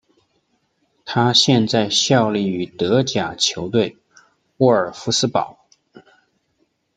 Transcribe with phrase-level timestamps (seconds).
[1.05, 3.97] 他现在效力于德甲球队
[4.57, 5.67] 沃尔夫斯堡。